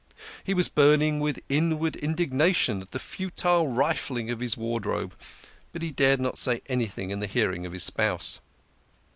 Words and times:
He 0.43 0.55
was 0.55 0.67
burning 0.67 1.19
with 1.19 1.43
inward 1.47 1.93
indig 1.93 2.33
nation 2.33 2.81
at 2.81 2.89
the 2.89 2.97
futile 2.97 3.67
rifling 3.67 4.31
of 4.31 4.39
his 4.39 4.57
wardrobe, 4.57 5.15
but 5.73 5.83
he 5.83 5.91
dared 5.91 6.19
not 6.19 6.39
say 6.39 6.63
anything 6.65 7.11
in 7.11 7.19
the 7.19 7.27
hearing 7.27 7.67
of 7.67 7.71
his 7.73 7.83
spouse. 7.83 8.39